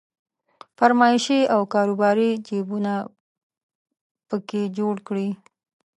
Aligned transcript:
فرمایشي 0.77 1.39
او 1.53 1.61
کاروباري 1.73 2.29
جيبونه 2.47 2.93
په 4.27 4.37
کې 4.47 4.61
جوړ 4.77 4.95
کړي. 5.07 5.29